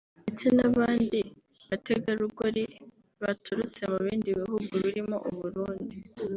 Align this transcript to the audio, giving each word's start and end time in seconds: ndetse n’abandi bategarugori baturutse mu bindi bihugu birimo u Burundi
ndetse 0.23 0.45
n’abandi 0.57 1.19
bategarugori 1.69 2.63
baturutse 3.21 3.81
mu 3.91 3.97
bindi 4.05 4.29
bihugu 4.39 4.73
birimo 4.83 5.15
u 5.29 5.31
Burundi 5.39 5.97